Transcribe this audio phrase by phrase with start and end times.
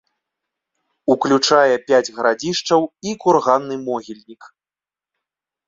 [1.15, 4.51] Уключае пяць гарадзішчаў і курганны могільнік.